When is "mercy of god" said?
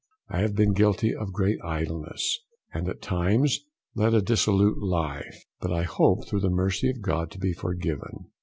6.49-7.29